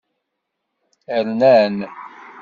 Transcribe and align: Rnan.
Rnan. 1.27 1.75